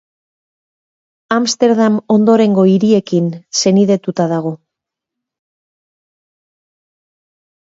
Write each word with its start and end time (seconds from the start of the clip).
Amsterdam 1.35 1.97
ondorengo 2.15 2.65
hiriekin 2.69 3.27
senidetuta 3.59 4.27
dago. 4.33 4.55